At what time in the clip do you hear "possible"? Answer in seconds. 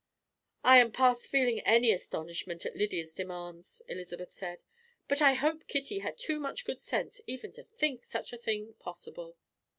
8.79-9.37